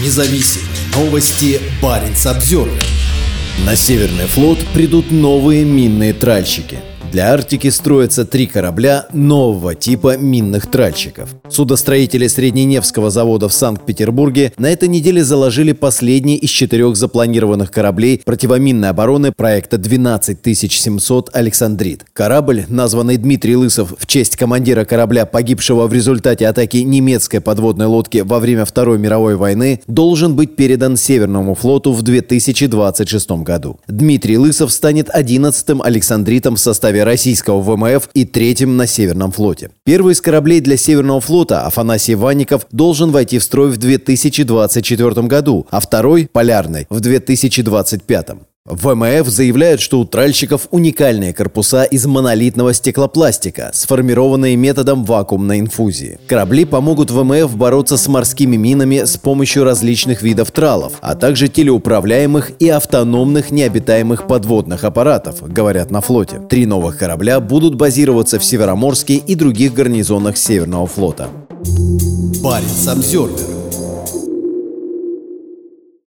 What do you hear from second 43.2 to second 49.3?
в строй в 2024 году, а второй, Полярный, в 2025. ВМФ